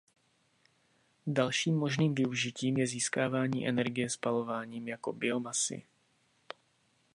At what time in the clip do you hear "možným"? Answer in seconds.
1.77-2.15